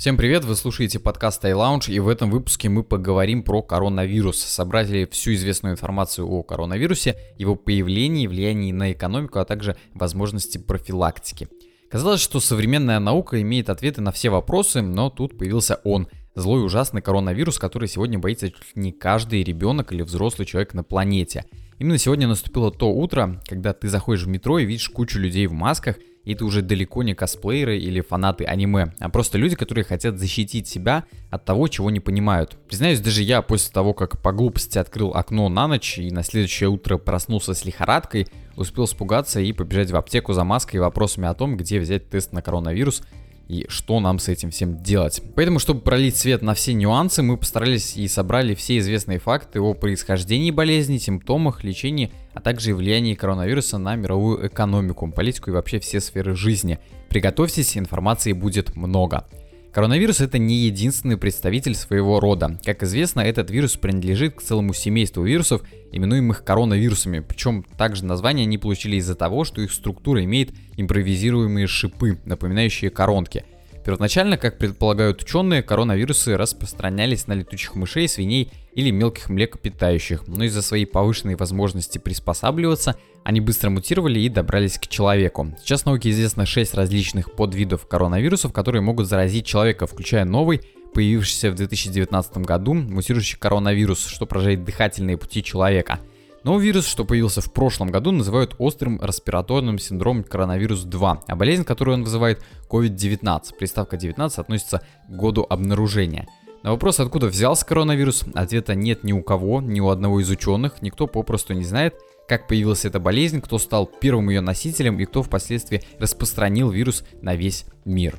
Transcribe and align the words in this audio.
Всем 0.00 0.16
привет, 0.16 0.46
вы 0.46 0.56
слушаете 0.56 0.98
подкаст 0.98 1.44
iLounge, 1.44 1.92
и 1.92 1.98
в 1.98 2.08
этом 2.08 2.30
выпуске 2.30 2.70
мы 2.70 2.82
поговорим 2.82 3.42
про 3.42 3.60
коронавирус. 3.60 4.42
Собрали 4.42 5.04
всю 5.04 5.34
известную 5.34 5.74
информацию 5.74 6.26
о 6.26 6.42
коронавирусе, 6.42 7.18
его 7.36 7.54
появлении, 7.54 8.26
влиянии 8.26 8.72
на 8.72 8.92
экономику, 8.92 9.40
а 9.40 9.44
также 9.44 9.76
возможности 9.92 10.56
профилактики. 10.56 11.48
Казалось, 11.90 12.22
что 12.22 12.40
современная 12.40 12.98
наука 12.98 13.42
имеет 13.42 13.68
ответы 13.68 14.00
на 14.00 14.10
все 14.10 14.30
вопросы, 14.30 14.80
но 14.80 15.10
тут 15.10 15.36
появился 15.36 15.82
он– 15.84 16.08
злой 16.34 16.64
ужасный 16.64 17.02
коронавирус, 17.02 17.58
который 17.58 17.86
сегодня 17.86 18.18
боится 18.18 18.50
чуть 18.50 18.76
не 18.76 18.92
каждый 18.92 19.42
ребенок 19.42 19.92
или 19.92 20.00
взрослый 20.00 20.46
человек 20.46 20.72
на 20.72 20.82
планете. 20.82 21.44
Именно 21.78 21.98
сегодня 21.98 22.26
наступило 22.26 22.70
то 22.70 22.90
утро, 22.90 23.42
когда 23.46 23.74
ты 23.74 23.90
заходишь 23.90 24.24
в 24.24 24.28
метро 24.28 24.58
и 24.58 24.64
видишь 24.64 24.88
кучу 24.88 25.18
людей 25.18 25.46
в 25.46 25.52
масках, 25.52 25.96
и 26.24 26.34
это 26.34 26.44
уже 26.44 26.62
далеко 26.62 27.02
не 27.02 27.14
косплееры 27.14 27.78
или 27.78 28.00
фанаты 28.00 28.44
аниме, 28.44 28.92
а 28.98 29.08
просто 29.08 29.38
люди, 29.38 29.56
которые 29.56 29.84
хотят 29.84 30.18
защитить 30.18 30.68
себя 30.68 31.04
от 31.30 31.44
того, 31.44 31.68
чего 31.68 31.90
не 31.90 32.00
понимают. 32.00 32.56
Признаюсь, 32.68 33.00
даже 33.00 33.22
я 33.22 33.42
после 33.42 33.72
того, 33.72 33.94
как 33.94 34.20
по 34.20 34.32
глупости 34.32 34.78
открыл 34.78 35.10
окно 35.14 35.48
на 35.48 35.66
ночь 35.66 35.98
и 35.98 36.10
на 36.10 36.22
следующее 36.22 36.68
утро 36.68 36.98
проснулся 36.98 37.54
с 37.54 37.64
лихорадкой, 37.64 38.28
успел 38.56 38.84
испугаться 38.84 39.40
и 39.40 39.52
побежать 39.52 39.90
в 39.90 39.96
аптеку 39.96 40.32
за 40.32 40.44
маской 40.44 40.76
и 40.76 40.80
вопросами 40.80 41.26
о 41.26 41.34
том, 41.34 41.56
где 41.56 41.80
взять 41.80 42.08
тест 42.10 42.32
на 42.32 42.42
коронавирус, 42.42 43.02
и 43.50 43.66
что 43.68 43.98
нам 43.98 44.20
с 44.20 44.28
этим 44.28 44.50
всем 44.52 44.80
делать. 44.80 45.20
Поэтому, 45.34 45.58
чтобы 45.58 45.80
пролить 45.80 46.16
свет 46.16 46.40
на 46.40 46.54
все 46.54 46.72
нюансы, 46.72 47.22
мы 47.22 47.36
постарались 47.36 47.96
и 47.96 48.06
собрали 48.06 48.54
все 48.54 48.78
известные 48.78 49.18
факты 49.18 49.60
о 49.60 49.74
происхождении 49.74 50.52
болезни, 50.52 50.98
симптомах, 50.98 51.64
лечении, 51.64 52.12
а 52.32 52.40
также 52.40 52.74
влиянии 52.74 53.14
коронавируса 53.14 53.78
на 53.78 53.96
мировую 53.96 54.46
экономику, 54.46 55.10
политику 55.10 55.50
и 55.50 55.52
вообще 55.52 55.80
все 55.80 56.00
сферы 56.00 56.36
жизни. 56.36 56.78
Приготовьтесь, 57.08 57.76
информации 57.76 58.32
будет 58.32 58.76
много. 58.76 59.26
Коронавирус 59.72 60.20
это 60.20 60.38
не 60.38 60.56
единственный 60.56 61.16
представитель 61.16 61.76
своего 61.76 62.18
рода. 62.18 62.58
Как 62.64 62.82
известно, 62.82 63.20
этот 63.20 63.50
вирус 63.50 63.76
принадлежит 63.76 64.34
к 64.34 64.42
целому 64.42 64.74
семейству 64.74 65.22
вирусов, 65.22 65.62
именуемых 65.92 66.42
коронавирусами. 66.42 67.20
Причем 67.20 67.64
также 67.78 68.04
название 68.04 68.46
они 68.46 68.58
получили 68.58 68.96
из-за 68.96 69.14
того, 69.14 69.44
что 69.44 69.62
их 69.62 69.70
структура 69.70 70.24
имеет 70.24 70.50
импровизируемые 70.76 71.68
шипы, 71.68 72.18
напоминающие 72.24 72.90
коронки. 72.90 73.44
Первоначально, 73.84 74.36
как 74.36 74.58
предполагают 74.58 75.22
ученые, 75.22 75.62
коронавирусы 75.62 76.36
распространялись 76.36 77.26
на 77.26 77.32
летучих 77.32 77.74
мышей, 77.74 78.08
свиней 78.08 78.52
или 78.74 78.90
мелких 78.90 79.30
млекопитающих, 79.30 80.28
но 80.28 80.44
из-за 80.44 80.62
своей 80.62 80.84
повышенной 80.84 81.36
возможности 81.36 81.98
приспосабливаться, 81.98 82.96
они 83.24 83.40
быстро 83.40 83.70
мутировали 83.70 84.20
и 84.20 84.28
добрались 84.28 84.78
к 84.78 84.86
человеку. 84.86 85.56
Сейчас 85.60 85.86
науке 85.86 86.10
известно 86.10 86.44
6 86.44 86.74
различных 86.74 87.32
подвидов 87.32 87.86
коронавирусов, 87.86 88.52
которые 88.52 88.82
могут 88.82 89.06
заразить 89.06 89.46
человека, 89.46 89.86
включая 89.86 90.24
новый, 90.24 90.60
появившийся 90.92 91.50
в 91.50 91.54
2019 91.54 92.38
году, 92.38 92.74
мутирующий 92.74 93.38
коронавирус, 93.38 94.06
что 94.06 94.26
поражает 94.26 94.64
дыхательные 94.64 95.16
пути 95.16 95.42
человека– 95.42 96.00
но 96.44 96.58
вирус, 96.58 96.86
что 96.86 97.04
появился 97.04 97.40
в 97.40 97.52
прошлом 97.52 97.90
году, 97.90 98.10
называют 98.12 98.54
острым 98.58 99.00
респираторным 99.02 99.78
синдромом 99.78 100.24
коронавирус-2, 100.24 101.18
а 101.26 101.36
болезнь, 101.36 101.64
которую 101.64 101.96
он 101.96 102.04
вызывает, 102.04 102.42
COVID-19. 102.68 103.56
Приставка 103.58 103.96
19 103.96 104.38
относится 104.38 104.82
к 105.08 105.10
году 105.10 105.46
обнаружения. 105.48 106.26
На 106.62 106.72
вопрос, 106.72 107.00
откуда 107.00 107.26
взялся 107.26 107.64
коронавирус, 107.64 108.24
ответа 108.34 108.74
нет 108.74 109.02
ни 109.02 109.12
у 109.12 109.22
кого, 109.22 109.60
ни 109.62 109.80
у 109.80 109.88
одного 109.88 110.20
из 110.20 110.28
ученых, 110.28 110.82
никто 110.82 111.06
попросту 111.06 111.54
не 111.54 111.64
знает, 111.64 111.94
как 112.28 112.48
появилась 112.48 112.84
эта 112.84 113.00
болезнь, 113.00 113.40
кто 113.40 113.58
стал 113.58 113.86
первым 113.86 114.28
ее 114.28 114.40
носителем 114.40 114.98
и 115.00 115.06
кто 115.06 115.22
впоследствии 115.22 115.82
распространил 115.98 116.70
вирус 116.70 117.02
на 117.22 117.34
весь 117.34 117.64
мир. 117.84 118.18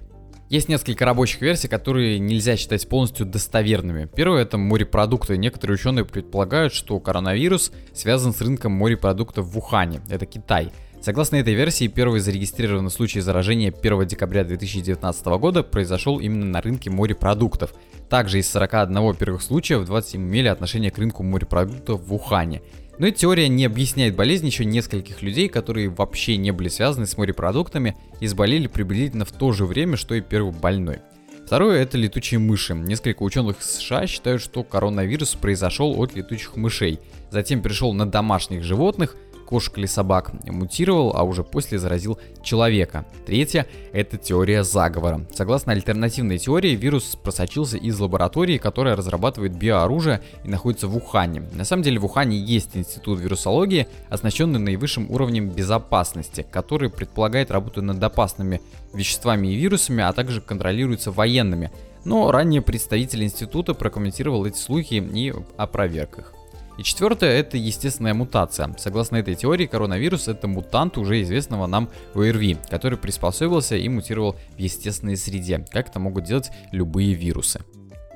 Есть 0.51 0.67
несколько 0.67 1.05
рабочих 1.05 1.39
версий, 1.39 1.69
которые 1.69 2.19
нельзя 2.19 2.57
считать 2.57 2.85
полностью 2.89 3.25
достоверными. 3.25 4.09
Первое 4.13 4.41
это 4.41 4.57
морепродукты. 4.57 5.37
Некоторые 5.37 5.75
ученые 5.75 6.03
предполагают, 6.03 6.73
что 6.73 6.99
коронавирус 6.99 7.71
связан 7.93 8.33
с 8.33 8.41
рынком 8.41 8.73
морепродуктов 8.73 9.45
в 9.45 9.57
Ухане. 9.57 10.01
Это 10.09 10.25
Китай. 10.25 10.73
Согласно 11.01 11.37
этой 11.37 11.53
версии, 11.53 11.87
первый 11.87 12.19
зарегистрированный 12.19 12.91
случай 12.91 13.21
заражения 13.21 13.71
1 13.71 14.07
декабря 14.07 14.43
2019 14.43 15.25
года 15.39 15.63
произошел 15.63 16.19
именно 16.19 16.45
на 16.45 16.61
рынке 16.61 16.89
морепродуктов. 16.89 17.73
Также 18.09 18.39
из 18.39 18.51
41 18.51 19.15
первых 19.15 19.41
случаев 19.43 19.85
27 19.85 20.21
имели 20.21 20.49
отношение 20.49 20.91
к 20.91 20.97
рынку 20.97 21.23
морепродуктов 21.23 22.03
в 22.03 22.13
Ухане. 22.13 22.61
Но 22.97 23.07
эта 23.07 23.19
теория 23.19 23.47
не 23.47 23.65
объясняет 23.65 24.15
болезнь 24.15 24.45
еще 24.45 24.65
нескольких 24.65 25.21
людей, 25.21 25.47
которые 25.47 25.89
вообще 25.89 26.37
не 26.37 26.51
были 26.51 26.67
связаны 26.67 27.07
с 27.07 27.17
морепродуктами 27.17 27.95
и 28.19 28.27
заболели 28.27 28.67
приблизительно 28.67 29.25
в 29.25 29.31
то 29.31 29.51
же 29.53 29.65
время, 29.65 29.97
что 29.97 30.15
и 30.15 30.21
первый 30.21 30.53
больной. 30.53 30.99
Второе 31.45 31.81
это 31.81 31.97
летучие 31.97 32.39
мыши. 32.39 32.73
Несколько 32.73 33.23
ученых 33.23 33.61
США 33.61 34.07
считают, 34.07 34.41
что 34.41 34.63
коронавирус 34.63 35.35
произошел 35.35 35.99
от 36.01 36.15
летучих 36.15 36.55
мышей. 36.55 36.99
Затем 37.29 37.61
перешел 37.61 37.93
на 37.93 38.05
домашних 38.05 38.63
животных, 38.63 39.17
кошек 39.51 39.77
или 39.77 39.85
собак, 39.85 40.31
мутировал, 40.45 41.13
а 41.13 41.23
уже 41.23 41.43
после 41.43 41.77
заразил 41.77 42.17
человека. 42.41 43.05
Третье– 43.25 43.67
это 43.91 44.17
теория 44.17 44.63
заговора. 44.63 45.27
Согласно 45.35 45.73
альтернативной 45.73 46.37
теории, 46.37 46.69
вирус 46.69 47.17
просочился 47.21 47.75
из 47.75 47.99
лаборатории, 47.99 48.57
которая 48.57 48.95
разрабатывает 48.95 49.53
биооружие 49.53 50.21
и 50.45 50.47
находится 50.47 50.87
в 50.87 50.95
Ухане. 50.95 51.43
На 51.51 51.65
самом 51.65 51.83
деле 51.83 51.99
в 51.99 52.05
Ухане 52.05 52.39
есть 52.39 52.77
институт 52.77 53.19
вирусологии, 53.19 53.87
оснащенный 54.09 54.59
наивысшим 54.59 55.11
уровнем 55.11 55.49
безопасности, 55.49 56.45
который 56.49 56.89
предполагает 56.89 57.51
работу 57.51 57.81
над 57.81 58.01
опасными 58.01 58.61
веществами 58.93 59.49
и 59.49 59.55
вирусами, 59.55 60.01
а 60.01 60.13
также 60.13 60.39
контролируется 60.39 61.11
военными. 61.11 61.71
Но 62.05 62.31
ранее 62.31 62.61
представитель 62.61 63.25
института 63.25 63.73
прокомментировал 63.73 64.45
эти 64.45 64.57
слухи 64.57 64.93
и 64.95 65.33
опроверг 65.57 66.19
их. 66.19 66.40
И 66.81 66.83
четвертое 66.83 67.37
это 67.39 67.57
естественная 67.57 68.15
мутация. 68.15 68.73
Согласно 68.79 69.17
этой 69.17 69.35
теории, 69.35 69.67
коронавирус 69.67 70.27
это 70.27 70.47
мутант 70.47 70.97
уже 70.97 71.21
известного 71.21 71.67
нам 71.67 71.89
ОРВИ, 72.15 72.57
который 72.71 72.97
приспособился 72.97 73.75
и 73.75 73.87
мутировал 73.87 74.35
в 74.55 74.57
естественной 74.57 75.15
среде, 75.15 75.63
как 75.69 75.89
это 75.89 75.99
могут 75.99 76.23
делать 76.23 76.49
любые 76.71 77.13
вирусы. 77.13 77.63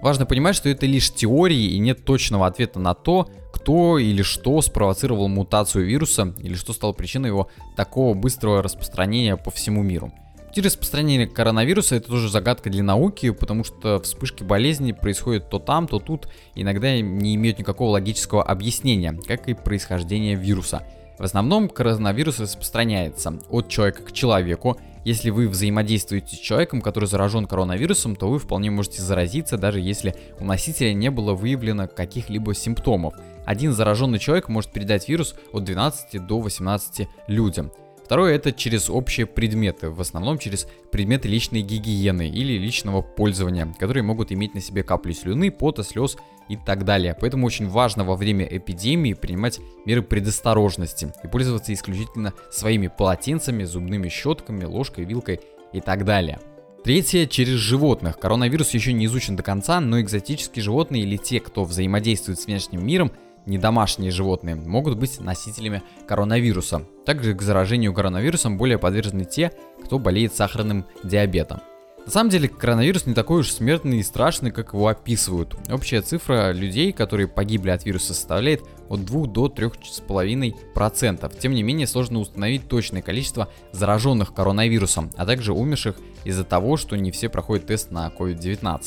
Важно 0.01 0.25
понимать, 0.25 0.55
что 0.55 0.67
это 0.67 0.87
лишь 0.87 1.13
теории 1.13 1.73
и 1.73 1.77
нет 1.77 2.05
точного 2.05 2.47
ответа 2.47 2.79
на 2.79 2.95
то, 2.95 3.29
кто 3.53 3.99
или 3.99 4.23
что 4.23 4.59
спровоцировал 4.61 5.27
мутацию 5.27 5.85
вируса 5.85 6.33
или 6.39 6.55
что 6.55 6.73
стало 6.73 6.93
причиной 6.93 7.27
его 7.27 7.51
такого 7.75 8.15
быстрого 8.15 8.63
распространения 8.63 9.37
по 9.37 9.51
всему 9.51 9.83
миру. 9.83 10.11
Пути 10.55 10.67
распространения 10.67 11.27
коронавируса 11.27 11.97
это 11.97 12.07
тоже 12.07 12.29
загадка 12.29 12.69
для 12.69 12.81
науки, 12.81 13.29
потому 13.31 13.65
что 13.65 13.99
вспышки 13.99 14.41
болезни 14.41 14.93
происходят 14.93 15.49
то 15.49 15.59
там, 15.59 15.85
то 15.85 15.99
тут, 15.99 16.29
иногда 16.55 16.97
не 16.97 17.35
имеют 17.35 17.59
никакого 17.59 17.89
логического 17.89 18.41
объяснения, 18.41 19.19
как 19.27 19.49
и 19.49 19.53
происхождение 19.53 20.35
вируса. 20.35 20.83
В 21.19 21.23
основном 21.23 21.67
коронавирус 21.67 22.39
распространяется 22.39 23.37
от 23.49 23.67
человека 23.67 24.03
к 24.03 24.13
человеку. 24.13 24.77
Если 25.03 25.29
вы 25.29 25.49
взаимодействуете 25.49 26.37
с 26.37 26.39
человеком, 26.39 26.79
который 26.79 27.09
заражен 27.09 27.47
коронавирусом, 27.47 28.15
то 28.15 28.29
вы 28.29 28.39
вполне 28.39 28.71
можете 28.71 29.01
заразиться, 29.01 29.57
даже 29.57 29.81
если 29.81 30.15
у 30.39 30.45
носителя 30.45 30.93
не 30.93 31.11
было 31.11 31.33
выявлено 31.33 31.89
каких-либо 31.89 32.55
симптомов. 32.55 33.13
Один 33.45 33.73
зараженный 33.73 34.19
человек 34.19 34.47
может 34.47 34.71
передать 34.71 35.09
вирус 35.09 35.35
от 35.51 35.65
12 35.65 36.25
до 36.25 36.39
18 36.39 37.09
людям. 37.27 37.73
Второе 38.05 38.35
это 38.35 38.51
через 38.51 38.87
общие 38.87 39.25
предметы, 39.25 39.89
в 39.89 39.99
основном 39.99 40.37
через 40.37 40.67
предметы 40.91 41.27
личной 41.27 41.61
гигиены 41.61 42.29
или 42.29 42.53
личного 42.53 43.01
пользования, 43.01 43.73
которые 43.79 44.03
могут 44.03 44.31
иметь 44.31 44.53
на 44.53 44.61
себе 44.61 44.83
капли 44.83 45.11
слюны, 45.11 45.49
пота, 45.49 45.83
слез 45.83 46.15
и 46.47 46.55
так 46.55 46.85
далее. 46.85 47.17
Поэтому 47.19 47.47
очень 47.47 47.67
важно 47.67 48.03
во 48.03 48.15
время 48.15 48.45
эпидемии 48.45 49.13
принимать 49.13 49.59
меры 49.87 50.03
предосторожности 50.03 51.11
и 51.23 51.27
пользоваться 51.27 51.73
исключительно 51.73 52.33
своими 52.51 52.91
полотенцами, 52.95 53.63
зубными 53.63 54.07
щетками, 54.07 54.65
ложкой, 54.65 55.05
вилкой 55.05 55.39
и 55.73 55.81
так 55.81 56.05
далее. 56.05 56.39
Третье, 56.83 57.25
через 57.25 57.55
животных. 57.55 58.19
Коронавирус 58.19 58.69
еще 58.75 58.93
не 58.93 59.07
изучен 59.07 59.35
до 59.35 59.41
конца, 59.41 59.79
но 59.79 59.99
экзотические 59.99 60.61
животные 60.61 61.01
или 61.01 61.17
те, 61.17 61.39
кто 61.39 61.63
взаимодействует 61.63 62.39
с 62.39 62.45
внешним 62.45 62.85
миром, 62.85 63.11
не 63.45 63.57
домашние 63.57 64.11
животные, 64.11 64.55
могут 64.55 64.97
быть 64.97 65.19
носителями 65.19 65.83
коронавируса. 66.07 66.85
Также 67.05 67.33
к 67.33 67.41
заражению 67.41 67.93
коронавирусом 67.93 68.57
более 68.57 68.77
подвержены 68.77 69.25
те, 69.25 69.51
кто 69.83 69.99
болеет 69.99 70.33
сахарным 70.33 70.85
диабетом. 71.03 71.61
На 72.05 72.11
самом 72.11 72.29
деле 72.29 72.47
коронавирус 72.47 73.07
не 73.07 73.15
такой 73.15 73.39
уж 73.39 73.51
смертный 73.51 73.97
и 73.97 74.03
страшный, 74.03 74.51
как 74.51 74.73
его 74.73 74.87
описывают. 74.87 75.55
Общая 75.71 76.03
цифра 76.03 76.51
людей, 76.51 76.91
которые 76.93 77.27
погибли 77.27 77.71
от 77.71 77.83
вируса, 77.83 78.13
составляет 78.13 78.61
от 78.89 79.03
2 79.03 79.25
до 79.25 79.47
3,5%. 79.47 81.39
Тем 81.39 81.53
не 81.53 81.63
менее, 81.63 81.87
сложно 81.87 82.19
установить 82.19 82.67
точное 82.67 83.01
количество 83.01 83.49
зараженных 83.71 84.35
коронавирусом, 84.35 85.09
а 85.17 85.25
также 85.25 85.51
умерших 85.51 85.95
из-за 86.25 86.43
того, 86.43 86.77
что 86.77 86.95
не 86.95 87.09
все 87.09 87.27
проходят 87.27 87.65
тест 87.65 87.89
на 87.89 88.07
COVID-19. 88.15 88.81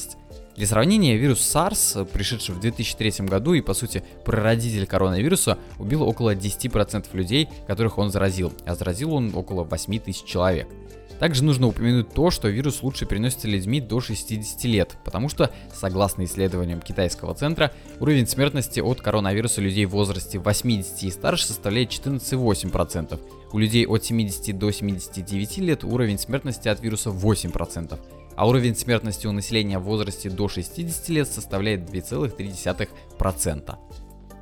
Для 0.59 0.67
сравнения, 0.67 1.17
вирус 1.17 1.39
SARS, 1.39 2.05
пришедший 2.05 2.53
в 2.53 2.59
2003 2.59 3.27
году 3.27 3.53
и 3.53 3.61
по 3.61 3.75
сути 3.75 4.03
прародитель 4.25 4.89
коронавируса, 4.89 5.57
убил 5.79 6.03
около 6.03 6.35
10% 6.35 7.07
людей, 7.13 7.49
которых 7.69 7.97
он 7.97 8.11
заразил, 8.11 8.53
а 8.67 8.75
заразил 8.75 9.15
он 9.15 9.31
около 9.37 9.63
8 9.63 10.01
тысяч 10.01 10.25
человек. 10.25 10.67
Также 11.21 11.45
нужно 11.45 11.69
упомянуть 11.69 12.13
то, 12.13 12.33
что 12.33 12.49
вирус 12.49 12.83
лучше 12.83 13.07
переносится 13.07 13.47
людьми 13.47 13.81
до 13.81 14.01
60 14.01 14.65
лет, 14.65 14.97
потому 15.05 15.29
что, 15.29 15.53
согласно 15.73 16.25
исследованиям 16.25 16.81
китайского 16.81 17.35
центра, 17.35 17.71
уровень 18.01 18.27
смертности 18.27 18.81
от 18.81 19.01
коронавируса 19.01 19.61
людей 19.61 19.85
в 19.85 19.91
возрасте 19.91 20.41
80 20.41 21.05
и 21.05 21.11
старше 21.13 21.47
составляет 21.47 21.91
14,8%. 21.91 23.21
У 23.53 23.59
людей 23.59 23.87
от 23.87 24.05
70 24.05 24.59
до 24.59 24.73
79 24.73 25.59
лет 25.59 25.85
уровень 25.85 26.19
смертности 26.19 26.67
от 26.67 26.83
вируса 26.83 27.11
8%, 27.11 27.97
а 28.39 28.47
уровень 28.47 28.77
смертности 28.77 29.27
у 29.27 29.33
населения 29.33 29.81
в 29.81 29.83
возрасте 29.83 30.31
до 30.31 30.47
60 30.49 31.09
лет 31.09 31.27
составляет 31.27 31.91
2,3%. 31.91 33.77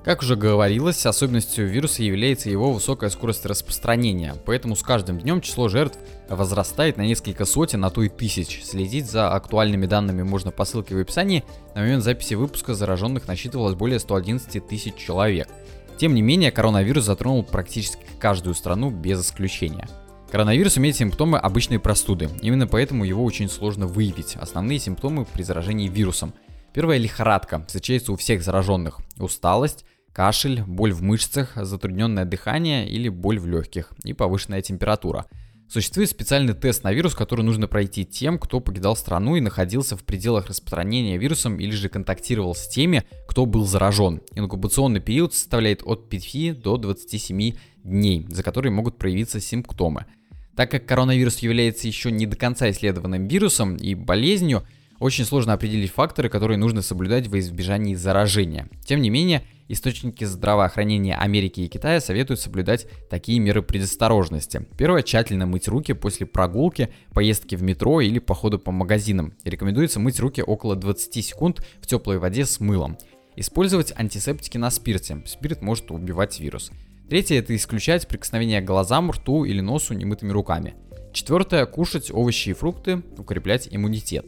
Как 0.04 0.20
уже 0.20 0.37
говорилось, 0.37 1.06
особенностью 1.06 1.66
вируса 1.66 2.02
является 2.02 2.50
его 2.50 2.72
высокая 2.72 3.08
скорость 3.08 3.46
распространения, 3.46 4.34
поэтому 4.44 4.76
с 4.76 4.82
каждым 4.82 5.19
днем 5.19 5.40
число 5.40 5.69
жертв 5.69 5.98
возрастает 6.28 6.98
на 6.98 7.06
несколько 7.06 7.46
сотен, 7.46 7.87
а 7.87 7.90
то 7.90 8.02
и 8.02 8.10
тысяч. 8.10 8.62
Следить 8.62 9.10
за 9.10 9.32
актуальными 9.32 9.87
данными 9.87 10.22
можно 10.22 10.50
по 10.50 10.66
ссылке 10.66 10.94
в 10.94 11.00
описании. 11.00 11.42
На 11.75 11.81
момент 11.81 12.04
записи 12.04 12.34
выпуска 12.34 12.75
зараженных 12.75 13.26
насчитывалось 13.26 13.76
более 13.76 13.99
111 13.99 14.69
тысяч 14.69 14.94
человек. 14.96 15.49
Тем 15.96 16.14
не 16.14 16.20
менее, 16.20 16.52
коронавирус 16.52 17.04
затронул 17.04 17.42
практически 17.42 18.04
каждую 18.19 18.54
страну 18.54 18.90
без 18.90 19.22
исключения. 19.22 19.88
Коронавирус 20.31 20.76
имеет 20.76 20.96
симптомы 20.96 21.38
обычной 21.38 21.78
простуды, 21.78 22.28
именно 22.43 22.67
поэтому 22.67 23.05
его 23.05 23.25
очень 23.25 23.49
сложно 23.49 23.87
выявить. 23.87 24.37
Основные 24.37 24.81
симптомы 24.81 25.25
при 25.25 25.43
заражении 25.43 25.88
вирусом. 25.88 26.34
Первая 26.75 26.99
лихорадка 26.99 27.64
встречается 27.67 28.12
у 28.12 28.17
всех 28.17 28.43
зараженных. 28.43 28.99
Усталость, 29.19 29.84
кашель, 30.12 30.62
боль 30.62 30.93
в 30.93 31.00
мышцах, 31.00 31.52
затрудненное 31.55 32.25
дыхание 32.25 32.88
или 32.88 33.08
боль 33.08 33.38
в 33.38 33.46
легких 33.46 33.93
и 34.02 34.12
повышенная 34.12 34.62
температура. 34.62 35.26
Существует 35.69 36.08
специальный 36.11 36.55
тест 36.55 36.84
на 36.84 36.93
вирус, 36.93 37.14
который 37.14 37.44
нужно 37.44 37.67
пройти 37.67 38.05
тем, 38.05 38.38
кто 38.38 38.61
покидал 38.61 38.94
страну 38.94 39.37
и 39.37 39.40
находился 39.40 39.96
в 39.96 40.05
пределах 40.05 40.46
распространения 40.49 41.19
вирусом 41.19 41.58
или 41.58 41.73
же 41.73 41.88
контактировал 41.88 42.55
с 42.55 42.69
теми, 42.69 43.05
кто 43.26 43.46
был 43.46 43.64
заражен. 43.64 44.23
Инкубационный 44.34 45.00
период 45.00 45.34
составляет 45.34 45.82
от 45.84 46.08
5 46.08 46.61
до 46.61 46.76
27 46.76 47.55
дней, 47.82 48.26
за 48.28 48.43
которые 48.44 48.70
могут 48.70 48.96
проявиться 48.96 49.40
симптомы. 49.40 50.06
Так 50.56 50.70
как 50.70 50.86
коронавирус 50.86 51.38
является 51.38 51.86
еще 51.86 52.10
не 52.10 52.26
до 52.26 52.34
конца 52.34 52.70
исследованным 52.70 53.28
вирусом 53.28 53.76
и 53.76 53.94
болезнью, 53.94 54.66
очень 54.98 55.26
сложно 55.26 55.52
определить 55.52 55.92
факторы, 55.92 56.30
которые 56.30 56.56
нужно 56.56 56.80
соблюдать 56.80 57.28
во 57.28 57.38
избежании 57.38 57.94
заражения. 57.94 58.70
Тем 58.82 59.02
не 59.02 59.10
менее, 59.10 59.42
источники 59.68 60.24
здравоохранения 60.24 61.14
Америки 61.14 61.60
и 61.60 61.68
Китая 61.68 62.00
советуют 62.00 62.40
соблюдать 62.40 62.86
такие 63.10 63.38
меры 63.38 63.60
предосторожности. 63.60 64.66
Первое, 64.78 65.02
тщательно 65.02 65.44
мыть 65.44 65.68
руки 65.68 65.92
после 65.92 66.24
прогулки, 66.24 66.88
поездки 67.12 67.54
в 67.54 67.62
метро 67.62 68.00
или 68.00 68.18
похода 68.18 68.56
по 68.56 68.72
магазинам. 68.72 69.34
И 69.44 69.50
рекомендуется 69.50 70.00
мыть 70.00 70.18
руки 70.18 70.42
около 70.42 70.74
20 70.74 71.22
секунд 71.22 71.66
в 71.82 71.86
теплой 71.86 72.18
воде 72.18 72.46
с 72.46 72.60
мылом. 72.60 72.96
Использовать 73.36 73.92
антисептики 73.94 74.56
на 74.56 74.70
спирте. 74.70 75.22
Спирт 75.26 75.60
может 75.60 75.90
убивать 75.90 76.40
вирус. 76.40 76.72
Третье– 77.08 77.38
это 77.38 77.54
исключать 77.54 78.08
прикосновение 78.08 78.60
к 78.60 78.64
глазам, 78.64 79.12
рту 79.12 79.44
или 79.44 79.60
носу 79.60 79.94
немытыми 79.94 80.32
руками. 80.32 80.74
Четвертое– 81.12 81.64
кушать 81.66 82.10
овощи 82.10 82.50
и 82.50 82.52
фрукты, 82.52 83.02
укреплять 83.16 83.68
иммунитет. 83.70 84.26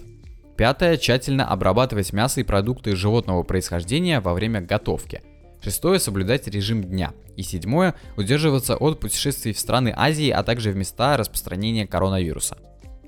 Пятое. 0.57 0.97
Тщательно 0.97 1.47
обрабатывать 1.47 2.13
мясо 2.13 2.41
и 2.41 2.45
продукты 2.45 2.97
животного 2.97 3.45
происхождения 3.45 4.21
во 4.21 4.35
время 4.35 4.61
готовки. 4.61 5.23
Шестое. 5.61 6.01
Соблюдать 6.01 6.49
режим 6.49 6.83
дня. 6.83 7.13
И 7.37 7.43
седьмое. 7.43 7.95
Удерживаться 8.17 8.77
от 8.77 8.99
путешествий 8.99 9.53
в 9.53 9.59
страны 9.61 9.93
Азии, 9.97 10.31
а 10.31 10.43
также 10.43 10.73
в 10.73 10.77
места 10.77 11.17
распространения 11.17 11.87
коронавируса. 11.87 12.59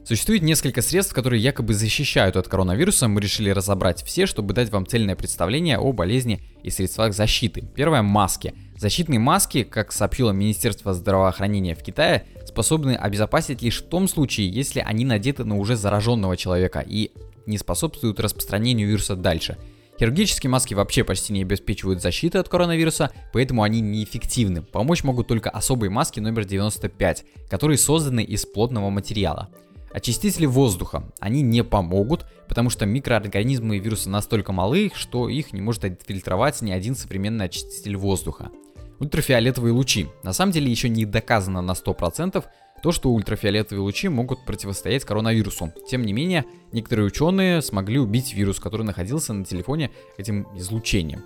Существует 0.05 0.43
несколько 0.43 0.83
средств, 0.83 1.15
которые 1.15 1.43
якобы 1.43 1.75
защищают 1.75 2.37
от 2.37 2.49
коронавируса. 2.49 3.07
Мы 3.07 3.21
решили 3.21 3.51
разобрать 3.51 4.03
все, 4.03 4.27
чтобы 4.27 4.55
дать 4.55 4.71
вам 4.71 4.87
цельное 4.87 5.15
представление 5.15 5.79
о 5.79 5.93
болезни 5.93 6.43
и 6.63 6.71
средствах 6.71 7.13
защиты. 7.13 7.63
Первое– 7.75 8.03
маски. 8.03 8.55
Защитные 8.77 9.21
маски, 9.21 9.63
как 9.63 9.93
сообщило 9.93 10.31
Министерство 10.31 10.95
здравоохранения 10.95 11.75
в 11.75 11.83
Китае, 11.83 12.25
способны 12.47 12.97
обезопасить 12.97 13.63
лишь 13.63 13.83
в 13.83 13.89
том 13.89 14.09
случае, 14.09 14.49
если 14.49 14.81
они 14.81 15.05
надеты 15.05 15.45
на 15.45 15.59
уже 15.59 15.77
зараженного 15.77 16.37
человека 16.37 16.81
и 16.81 17.13
не 17.47 17.59
способствуют 17.59 18.21
распространению 18.21 18.89
вируса 18.89 19.17
дальше. 19.17 19.59
Хирургические 19.99 20.49
маски 20.49 20.73
вообще 20.73 21.05
почти 21.05 21.35
не 21.35 21.43
обеспечивают 21.43 22.01
защиты 22.01 22.39
от 22.39 22.49
коронавируса, 22.49 23.11
поэтому 23.35 23.63
они 23.63 23.83
неэффективны. 23.83 24.63
Помочь 24.63 25.05
могут 25.05 25.29
только 25.29 25.51
особые 25.51 25.91
маски 25.91 26.21
номер 26.21 26.47
95, 26.47 27.25
которые 27.51 27.77
созданы 27.77 28.25
из 28.25 28.47
плотного 28.47 28.89
материала. 28.89 29.51
Очистители 29.93 30.47
воздуха. 30.47 31.05
Они 31.19 31.43
не 31.43 31.65
помогут, 31.65 32.27
потому 32.49 32.71
что 32.71 32.87
микроорганизмы 32.87 33.77
и 33.77 33.81
вирусы 33.81 34.09
настолько 34.09 34.53
малы, 34.53 34.93
что 34.95 35.29
их 35.29 35.53
не 35.53 35.61
может 35.61 35.85
отфильтровать 35.85 36.63
ни 36.63 36.71
один 36.71 36.95
современный 36.95 37.47
очиститель 37.47 37.97
воздуха. 37.97 38.51
Ультрафиолетовые 39.01 39.73
лучи. 39.73 40.09
На 40.23 40.33
самом 40.33 40.53
деле 40.53 40.71
еще 40.71 40.89
не 40.89 41.07
доказано 41.07 41.61
на 41.61 41.73
100%, 41.73 42.45
то, 42.83 42.93
что 42.93 43.11
ультрафиолетовые 43.11 43.83
лучи 43.83 44.09
могут 44.09 44.45
противостоять 44.45 45.05
коронавирусу. 45.05 45.73
Тем 45.89 46.03
не 46.03 46.13
менее, 46.13 46.45
некоторые 46.73 47.07
ученые 47.07 47.61
смогли 47.61 47.99
убить 47.99 48.33
вирус, 48.33 48.59
который 48.61 48.83
находился 48.83 49.33
на 49.33 49.45
телефоне 49.45 49.91
этим 50.17 50.47
излучением. 50.57 51.25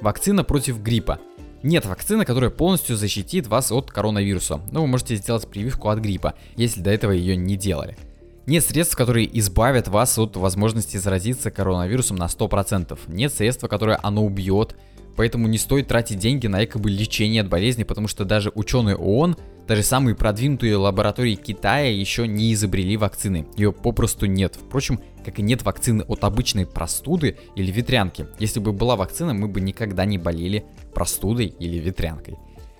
Вакцина 0.00 0.44
против 0.44 0.80
гриппа. 0.80 1.20
Нет 1.62 1.86
вакцины, 1.86 2.24
которая 2.24 2.50
полностью 2.50 2.96
защитит 2.96 3.46
вас 3.46 3.70
от 3.70 3.90
коронавируса, 3.90 4.60
но 4.70 4.82
вы 4.82 4.88
можете 4.88 5.16
сделать 5.16 5.46
прививку 5.48 5.88
от 5.88 6.00
гриппа, 6.00 6.34
если 6.56 6.80
до 6.80 6.90
этого 6.90 7.12
ее 7.12 7.36
не 7.36 7.56
делали. 7.56 7.96
Нет 8.46 8.64
средств, 8.64 8.96
которые 8.96 9.38
избавят 9.38 9.86
вас 9.86 10.18
от 10.18 10.36
возможности 10.36 10.96
заразиться 10.96 11.52
коронавирусом 11.52 12.16
на 12.16 12.26
100%. 12.26 12.98
Нет 13.06 13.32
средства, 13.32 13.68
которое 13.68 14.00
оно 14.02 14.24
убьет, 14.24 14.74
Поэтому 15.16 15.46
не 15.46 15.58
стоит 15.58 15.88
тратить 15.88 16.18
деньги 16.18 16.46
на 16.46 16.60
якобы 16.60 16.90
лечение 16.90 17.42
от 17.42 17.48
болезни, 17.48 17.84
потому 17.84 18.08
что 18.08 18.24
даже 18.24 18.50
ученые 18.54 18.96
ООН, 18.96 19.36
даже 19.66 19.82
самые 19.82 20.14
продвинутые 20.14 20.76
лаборатории 20.76 21.34
Китая 21.34 21.90
еще 21.90 22.26
не 22.26 22.52
изобрели 22.52 22.96
вакцины. 22.96 23.46
Ее 23.56 23.72
попросту 23.72 24.26
нет. 24.26 24.56
Впрочем, 24.56 25.00
как 25.24 25.38
и 25.38 25.42
нет 25.42 25.62
вакцины 25.62 26.02
от 26.02 26.24
обычной 26.24 26.66
простуды 26.66 27.38
или 27.54 27.70
ветрянки. 27.70 28.26
Если 28.38 28.60
бы 28.60 28.72
была 28.72 28.96
вакцина, 28.96 29.34
мы 29.34 29.48
бы 29.48 29.60
никогда 29.60 30.04
не 30.04 30.18
болели 30.18 30.64
простудой 30.94 31.46
или 31.46 31.78
ветрянкой. 31.78 32.36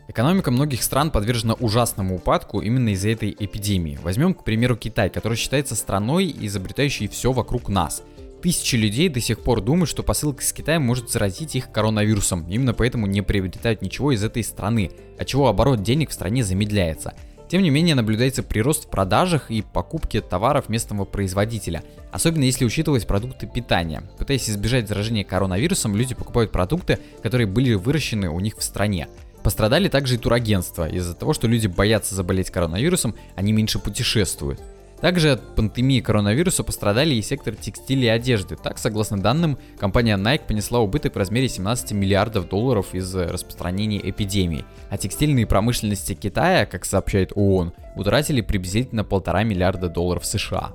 Экономика 0.08 0.50
многих 0.50 0.82
стран 0.82 1.11
подвержена 1.11 1.55
ужасному 1.55 2.17
упадку 2.17 2.61
именно 2.61 2.90
из-за 2.90 3.11
этой 3.11 3.34
эпидемии. 3.38 3.99
Возьмем, 4.02 4.34
к 4.34 4.44
примеру, 4.44 4.76
Китай, 4.76 5.08
который 5.08 5.38
считается 5.38 5.76
страной, 5.76 6.34
изобретающей 6.40 7.08
все 7.08 7.32
вокруг 7.32 7.69
нас. 7.69 8.02
Тысячи 8.42 8.74
людей 8.74 9.08
до 9.08 9.20
сих 9.20 9.38
пор 9.38 9.60
думают, 9.60 9.88
что 9.88 10.02
посылка 10.02 10.43
с 10.43 10.52
Китая 10.52 10.81
может 10.81 11.10
заразить 11.10 11.55
их 11.55 11.70
коронавирусом. 11.70 12.44
Именно 12.48 12.74
поэтому 12.74 13.06
не 13.06 13.22
приобретают 13.22 13.82
ничего 13.82 14.10
из 14.10 14.24
этой 14.24 14.43
страны, 14.43 14.90
отчего 15.17 15.46
оборот 15.46 15.84
денег 15.84 16.10
в 16.10 16.12
стране 16.12 16.43
замедляется. 16.43 17.14
Тем 17.48 17.62
не 17.62 17.70
менее, 17.70 17.94
наблюдается 17.94 18.43
прирост 18.43 18.86
в 18.86 18.90
продажах 18.90 19.50
и 19.52 19.62
покупке 19.62 20.20
товаров 20.20 20.69
местного 20.69 21.05
производителя, 21.05 21.84
особенно 22.10 22.43
если 22.43 22.64
учитывать 22.64 23.06
продукты 23.06 23.46
питания. 23.46 24.02
Пытаясь 24.19 24.50
избежать 24.50 24.88
заражения 24.88 25.22
коронавирусом, 25.22 25.94
люди 25.94 26.17
покупают 26.17 26.50
продукты, 26.50 26.98
которые 27.22 27.46
были 27.46 27.74
выращены 27.74 28.28
у 28.28 28.40
них 28.40 28.58
в 28.58 28.62
стране. 28.64 29.06
Пострадали 29.44 29.88
также 29.88 30.17
и 30.17 30.19
турагентства. 30.19 30.88
Из-за 30.88 31.14
того, 31.14 31.32
что 31.32 31.46
люди 31.46 31.69
боятся 31.69 32.17
заболеть 32.17 32.50
коронавирусом, 32.50 33.14
они 33.36 33.52
меньше 33.52 33.78
путешествуют. 33.78 34.60
Также 35.02 35.32
от 35.32 35.56
пандемии 35.56 36.00
коронавируса 36.00 36.62
пострадали 36.62 37.16
и 37.16 37.22
сектор 37.22 37.56
текстиля 37.56 38.04
и 38.04 38.16
одежды. 38.16 38.54
Так, 38.54 38.78
согласно 38.78 39.20
данным, 39.20 39.58
компания 39.76 40.16
Nike 40.16 40.46
понесла 40.46 40.78
убыток 40.78 41.16
в 41.16 41.18
размере 41.18 41.48
17 41.48 41.90
миллиардов 41.90 42.48
долларов 42.48 42.94
из-за 42.94 43.26
распространения 43.26 43.98
эпидемии. 43.98 44.64
А 44.90 44.96
текстильные 44.96 45.44
промышленности 45.44 46.14
Китая, 46.14 46.66
как 46.66 46.84
сообщает 46.84 47.32
ООН, 47.34 47.72
утратили 47.96 48.42
приблизительно 48.42 49.02
полтора 49.02 49.42
миллиарда 49.42 49.88
долларов 49.88 50.24
США. 50.24 50.72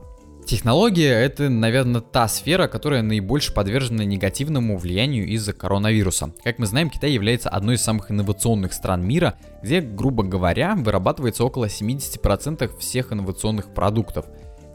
Технология— 0.48 1.10
это, 1.26 1.50
наверное, 1.50 2.00
та 2.00 2.30
сфера, 2.30 2.70
которая 2.70 3.02
наибольше 3.02 3.54
подвержена 3.54 4.06
негативному 4.06 4.78
влиянию 4.78 5.28
из-за 5.28 5.52
коронавируса. 5.52 6.32
Как 6.42 6.58
мы 6.58 6.66
знаем, 6.68 6.90
Китай 6.90 7.12
является 7.12 7.50
одной 7.50 7.76
из 7.76 7.82
самых 7.82 8.12
инновационных 8.12 8.72
стран 8.72 9.06
мира, 9.06 9.38
где, 9.62 9.82
грубо 9.82 10.24
говоря, 10.24 10.76
вырабатывается 10.78 11.44
около 11.44 11.66
70% 11.66 12.78
всех 12.78 13.12
инновационных 13.12 13.74
продуктов. 13.74 14.28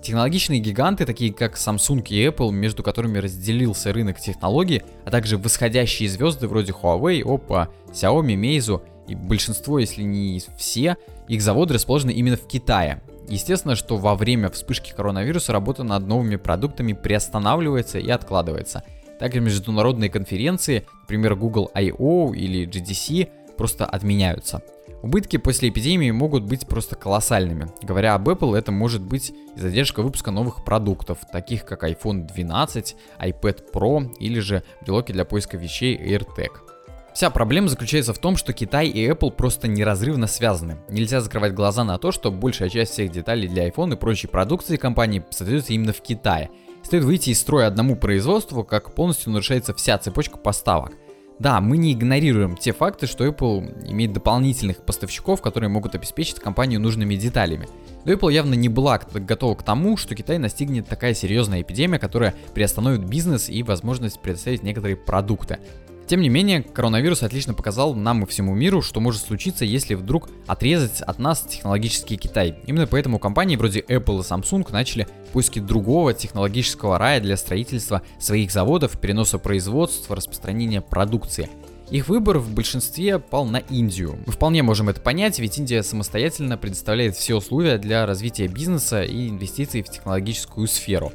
Технологичные 0.02 0.60
гиганты, 0.60 1.06
такие 1.06 1.32
как 1.32 1.54
Samsung 1.54 2.06
и 2.06 2.26
Apple, 2.26 2.52
между 2.52 2.82
которыми 2.82 3.16
разделился 3.16 3.94
рынок 3.94 4.20
технологий, 4.20 4.82
а 5.06 5.10
также 5.10 5.38
восходящие 5.38 6.10
звезды 6.10 6.48
вроде 6.48 6.72
Huawei, 6.72 7.22
Oppo, 7.22 7.68
Xiaomi, 7.92 8.34
Meizu 8.34 8.82
и 9.12 9.14
большинство, 9.14 9.78
если 9.78 10.02
не 10.02 10.42
все, 10.56 10.96
их 11.28 11.42
заводы 11.42 11.74
расположены 11.74 12.10
именно 12.10 12.36
в 12.36 12.46
Китае. 12.46 13.02
Естественно, 13.28 13.76
что 13.76 13.96
во 13.96 14.14
время 14.14 14.50
вспышки 14.50 14.92
коронавируса 14.92 15.52
работа 15.52 15.84
над 15.84 16.06
новыми 16.06 16.36
продуктами 16.36 16.92
приостанавливается 16.92 17.98
и 17.98 18.10
откладывается. 18.10 18.82
Также 19.18 19.40
международные 19.40 20.10
конференции, 20.10 20.86
например 21.02 21.36
Google 21.36 21.70
I.O. 21.74 22.34
или 22.34 22.66
GDC, 22.66 23.28
просто 23.56 23.86
отменяются. 23.86 24.62
Убытки 25.02 25.36
после 25.36 25.68
эпидемии 25.68 26.10
могут 26.10 26.44
быть 26.44 26.66
просто 26.66 26.96
колоссальными. 26.96 27.68
Говоря 27.82 28.14
об 28.14 28.28
Apple, 28.28 28.56
это 28.56 28.72
может 28.72 29.02
быть 29.02 29.32
и 29.56 29.60
задержка 29.60 30.02
выпуска 30.02 30.30
новых 30.30 30.64
продуктов, 30.64 31.18
таких 31.32 31.64
как 31.64 31.84
iPhone 31.84 32.26
12, 32.26 32.96
iPad 33.20 33.72
Pro 33.72 34.14
или 34.18 34.40
же 34.40 34.62
блоки 34.86 35.12
для 35.12 35.24
поиска 35.24 35.56
вещей 35.56 35.96
AirTag. 35.96 36.71
Вся 37.14 37.28
проблема 37.28 37.68
заключается 37.68 38.14
в 38.14 38.18
том, 38.18 38.36
что 38.36 38.54
Китай 38.54 38.88
и 38.88 39.06
Apple 39.06 39.30
просто 39.30 39.68
неразрывно 39.68 40.26
связаны. 40.26 40.78
Нельзя 40.88 41.20
закрывать 41.20 41.52
глаза 41.52 41.84
на 41.84 41.98
то, 41.98 42.10
что 42.10 42.30
большая 42.30 42.70
часть 42.70 42.92
всех 42.92 43.10
деталей 43.10 43.48
для 43.48 43.68
iPhone 43.68 43.92
и 43.92 43.96
прочей 43.96 44.28
продукции 44.28 44.76
компании 44.76 45.22
создается 45.30 45.74
именно 45.74 45.92
в 45.92 46.00
Китае. 46.00 46.50
Стоит 46.82 47.04
выйти 47.04 47.30
из 47.30 47.40
строя 47.40 47.66
одному 47.66 47.96
производству, 47.96 48.64
как 48.64 48.94
полностью 48.94 49.30
нарушается 49.30 49.74
вся 49.74 49.98
цепочка 49.98 50.38
поставок. 50.38 50.92
Да, 51.38 51.60
мы 51.60 51.76
не 51.76 51.92
игнорируем 51.92 52.56
те 52.56 52.72
факты, 52.72 53.06
что 53.06 53.26
Apple 53.26 53.90
имеет 53.90 54.12
дополнительных 54.12 54.78
поставщиков, 54.84 55.42
которые 55.42 55.70
могут 55.70 55.94
обеспечить 55.94 56.38
компанию 56.38 56.80
нужными 56.80 57.16
деталями. 57.16 57.68
Но 58.04 58.12
Apple 58.12 58.32
явно 58.32 58.54
не 58.54 58.68
была 58.68 58.98
готова 58.98 59.56
к 59.56 59.62
тому, 59.62 59.96
что 59.96 60.14
Китай 60.14 60.38
настигнет 60.38 60.86
такая 60.86 61.14
серьезная 61.14 61.62
эпидемия, 61.62 61.98
которая 61.98 62.34
приостановит 62.54 63.04
бизнес 63.04 63.48
и 63.48 63.62
возможность 63.62 64.20
предоставить 64.20 64.62
некоторые 64.62 64.96
продукты. 64.96 65.58
Тем 66.06 66.20
не 66.20 66.28
менее, 66.28 66.62
коронавирус 66.62 67.22
отлично 67.22 67.54
показал 67.54 67.94
нам 67.94 68.24
и 68.24 68.26
всему 68.26 68.54
миру, 68.54 68.82
что 68.82 69.00
может 69.00 69.22
случиться, 69.22 69.64
если 69.64 69.94
вдруг 69.94 70.28
отрезать 70.46 71.00
от 71.00 71.18
нас 71.18 71.42
технологический 71.42 72.16
Китай. 72.16 72.56
Именно 72.66 72.86
поэтому 72.86 73.18
компании 73.18 73.56
вроде 73.56 73.80
Apple 73.80 74.20
и 74.20 74.22
Samsung 74.22 74.70
начали 74.72 75.06
поиски 75.32 75.58
другого 75.58 76.12
технологического 76.12 76.98
рая 76.98 77.20
для 77.20 77.36
строительства 77.36 78.02
своих 78.18 78.50
заводов, 78.52 78.98
переноса 78.98 79.38
производства, 79.38 80.16
распространения 80.16 80.80
продукции. 80.80 81.48
Их 81.90 82.08
выбор 82.08 82.38
в 82.38 82.54
большинстве 82.54 83.18
пал 83.18 83.44
на 83.44 83.58
Индию. 83.58 84.18
Мы 84.24 84.32
вполне 84.32 84.62
можем 84.62 84.88
это 84.88 85.00
понять, 85.00 85.38
ведь 85.38 85.58
Индия 85.58 85.82
самостоятельно 85.82 86.56
предоставляет 86.56 87.16
все 87.16 87.34
условия 87.34 87.76
для 87.76 88.06
развития 88.06 88.48
бизнеса 88.48 89.02
и 89.02 89.28
инвестиций 89.28 89.82
в 89.82 89.90
технологическую 89.90 90.66
сферу. 90.68 91.12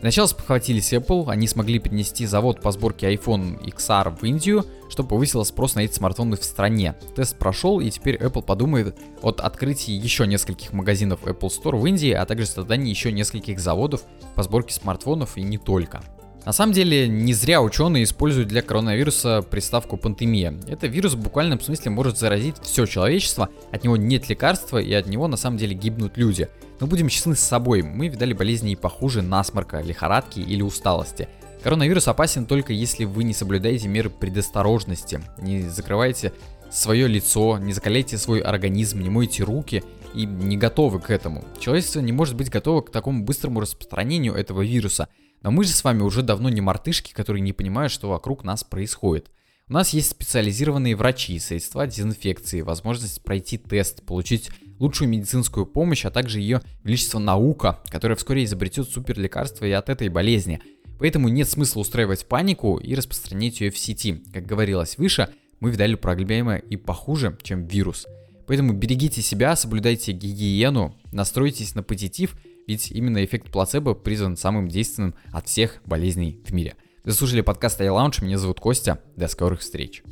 Сначала 0.00 0.26
спохватились 0.26 0.92
Apple, 0.92 1.30
они 1.30 1.48
смогли 1.48 1.78
перенести 1.78 2.26
завод 2.26 2.60
по 2.60 2.70
сборке 2.70 3.12
iPhone 3.14 3.62
XR 3.64 4.16
в 4.16 4.22
Индию, 4.24 4.64
что 4.90 5.04
повысило 5.04 5.42
спрос 5.42 5.74
на 5.74 5.80
эти 5.80 5.94
смартфоны 5.94 6.36
в 6.36 6.44
стране. 6.44 6.94
Тест 7.14 7.36
прошел, 7.38 7.80
и 7.80 7.90
теперь 7.90 8.16
Apple 8.16 8.42
подумает 8.42 8.96
от 9.22 9.40
открытия 9.40 9.96
еще 9.96 10.26
нескольких 10.26 10.72
магазинов 10.72 11.24
Apple 11.24 11.48
Store 11.48 11.76
в 11.76 11.86
Индии, 11.86 12.12
а 12.12 12.24
также 12.26 12.46
создании 12.46 12.90
еще 12.90 13.10
нескольких 13.10 13.58
заводов 13.58 14.02
по 14.34 14.42
сборке 14.42 14.74
смартфонов 14.74 15.36
и 15.36 15.42
не 15.42 15.58
только. 15.58 16.02
На 16.44 16.52
самом 16.52 16.72
деле, 16.72 17.08
не 17.08 17.34
зря 17.34 17.60
ученые 17.60 18.04
используют 18.04 18.48
для 18.48 18.62
коронавируса 18.62 19.42
приставку 19.42 19.96
пандемия. 19.96 20.54
Это 20.68 20.86
вирус 20.86 21.14
в 21.14 21.20
буквальном 21.20 21.60
смысле 21.60 21.90
может 21.90 22.18
заразить 22.18 22.54
все 22.62 22.86
человечество, 22.86 23.48
от 23.72 23.82
него 23.82 23.96
нет 23.96 24.28
лекарства 24.28 24.78
и 24.78 24.92
от 24.92 25.08
него 25.08 25.26
на 25.26 25.36
самом 25.36 25.56
деле 25.56 25.74
гибнут 25.74 26.16
люди. 26.16 26.48
Но 26.80 26.86
будем 26.86 27.08
честны 27.08 27.34
с 27.34 27.40
собой, 27.40 27.82
мы 27.82 28.08
видали 28.08 28.32
болезни 28.32 28.72
и 28.72 28.76
похуже 28.76 29.22
насморка, 29.22 29.80
лихорадки 29.80 30.40
или 30.40 30.62
усталости. 30.62 31.28
Коронавирус 31.62 32.08
опасен 32.08 32.46
только 32.46 32.72
если 32.72 33.04
вы 33.04 33.24
не 33.24 33.34
соблюдаете 33.34 33.88
меры 33.88 34.10
предосторожности, 34.10 35.20
не 35.38 35.62
закрываете 35.68 36.32
свое 36.70 37.08
лицо, 37.08 37.58
не 37.58 37.72
закаляйте 37.72 38.18
свой 38.18 38.40
организм, 38.40 39.00
не 39.00 39.10
мойте 39.10 39.42
руки 39.42 39.82
и 40.14 40.26
не 40.26 40.56
готовы 40.56 41.00
к 41.00 41.10
этому. 41.10 41.44
Человечество 41.58 42.00
не 42.00 42.12
может 42.12 42.36
быть 42.36 42.50
готово 42.50 42.82
к 42.82 42.90
такому 42.90 43.24
быстрому 43.24 43.60
распространению 43.60 44.34
этого 44.34 44.62
вируса– 44.62 45.08
но 45.46 45.52
мы 45.52 45.62
же 45.62 45.70
с 45.70 45.84
вами 45.84 46.02
уже 46.02 46.22
давно 46.22 46.48
не 46.48 46.60
мартышки, 46.60 47.12
которые 47.12 47.40
не 47.40 47.52
понимают, 47.52 47.92
что 47.92 48.08
вокруг 48.08 48.42
нас 48.42 48.64
происходит. 48.64 49.30
У 49.68 49.72
нас 49.72 49.90
есть 49.90 50.10
специализированные 50.10 50.96
врачи, 50.96 51.38
средства 51.38 51.86
дезинфекции, 51.86 52.62
возможность 52.62 53.22
пройти 53.22 53.56
тест, 53.56 54.04
получить 54.04 54.50
лучшую 54.78 55.08
медицинскую 55.08 55.66
помощь, 55.66 56.04
а 56.04 56.10
также 56.10 56.40
ее 56.40 56.62
величество 56.84 57.18
наука, 57.18 57.80
которая 57.88 58.16
вскоре 58.16 58.44
изобретет 58.44 58.88
суперлекарство 58.88 59.64
и 59.64 59.70
от 59.70 59.88
этой 59.88 60.08
болезни. 60.08 60.60
Поэтому 60.98 61.28
нет 61.28 61.48
смысла 61.48 61.80
устраивать 61.80 62.26
панику 62.26 62.78
и 62.78 62.94
распространять 62.94 63.60
ее 63.60 63.70
в 63.70 63.78
сети. 63.78 64.22
Как 64.32 64.46
говорилось 64.46 64.98
выше, 64.98 65.28
мы 65.60 65.70
видали 65.70 65.94
проблемы 65.94 66.62
и 66.68 66.76
похуже, 66.76 67.36
чем 67.42 67.66
вирус. 67.66 68.06
Поэтому 68.46 68.72
берегите 68.72 69.22
себя, 69.22 69.56
соблюдайте 69.56 70.12
гигиену, 70.12 70.96
настройтесь 71.12 71.74
на 71.74 71.82
позитив 71.82 72.36
ведь 72.66 72.90
именно 72.90 73.24
эффект 73.24 73.50
плацебо 73.50 73.94
призван 73.94 74.36
самым 74.36 74.68
действенным 74.68 75.14
от 75.32 75.48
всех 75.48 75.80
болезней 75.84 76.40
в 76.44 76.52
мире. 76.52 76.74
Вы 77.04 77.12
слушали 77.12 77.40
подкаст 77.40 77.80
iLounge, 77.80 78.24
меня 78.24 78.38
зовут 78.38 78.60
Костя, 78.60 79.00
до 79.16 79.28
скорых 79.28 79.60
встреч. 79.60 80.02